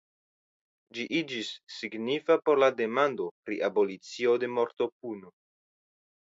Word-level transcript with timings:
Ĝi 0.97 1.03
iĝis 1.17 1.51
signifa 1.73 2.37
por 2.47 2.61
la 2.63 2.71
demando 2.79 3.27
pri 3.51 3.59
abolicio 3.69 4.35
de 4.45 4.51
mortopuno. 4.57 5.33